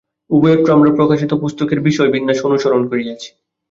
উভয়ত্র 0.31 0.69
আমরা 0.71 0.89
প্রকাশিত 0.91 1.31
পুস্তকের 1.41 1.79
বিষয়-বিন্যাস 1.81 2.39
অনুসরণ 2.47 2.81
করিয়াছি। 2.87 3.29